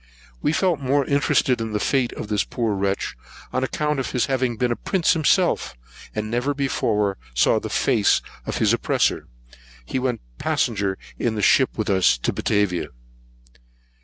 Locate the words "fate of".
1.79-2.27